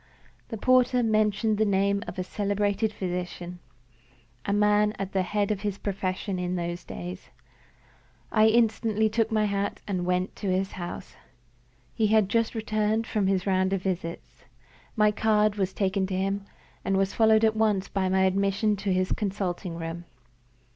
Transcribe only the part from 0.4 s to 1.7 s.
The porter mentioned the